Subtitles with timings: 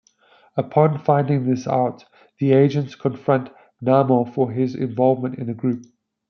[0.57, 2.05] Upon finding this out,
[2.39, 3.51] the Agents confront
[3.83, 5.85] Namor for his involvement in the group.